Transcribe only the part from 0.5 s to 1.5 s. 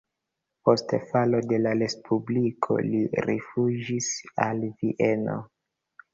Post falo